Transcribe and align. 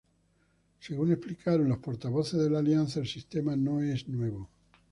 Según 0.79 1.11
explicaron 1.11 1.69
los 1.69 1.77
portavoces 1.77 2.39
de 2.41 2.49
la 2.49 2.57
alianza, 2.57 2.99
el 3.01 3.07
sistema 3.07 3.55
no 3.55 3.83
es 3.83 4.07
nuevo. 4.09 4.49